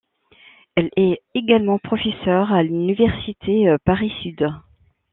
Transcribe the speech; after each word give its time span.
Elle 0.73 0.89
est 0.97 1.21
également 1.35 1.77
professeure 1.77 2.51
à 2.51 2.63
l'Université 2.63 3.75
Paris-Sud. 3.85 4.47